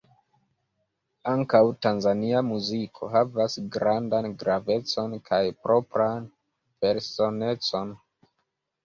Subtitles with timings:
[1.31, 6.27] Ankaŭ Tanzania muziko havas grandan gravecon kaj propran
[6.87, 7.93] personecon.